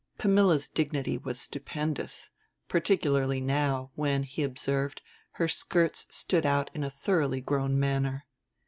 [0.17, 2.31] Camilla's dignity was stupendous;
[2.67, 8.25] particularly now, when, he observed, her skirts stood out in a thoroughly grown manner.